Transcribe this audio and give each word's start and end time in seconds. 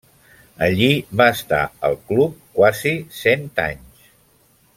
Allí 0.67 0.87
va 1.21 1.27
estar 1.33 1.59
el 1.89 1.99
Club 2.09 2.41
quasi 2.57 2.95
cent 3.19 3.47
anys. 3.69 4.13